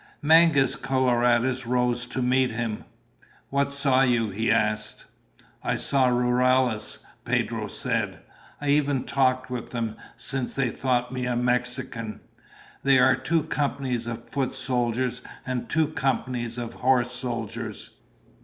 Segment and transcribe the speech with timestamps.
[0.23, 2.85] Mangus Coloradus rose to meet him.
[3.51, 5.05] "What saw you?" he asked.
[5.63, 8.19] "I saw rurales," Pedro said.
[8.59, 12.19] "I even talked with them, since they thought me a Mexican.
[12.81, 17.91] There are two companies of foot soldiers and two companies of horse soldiers.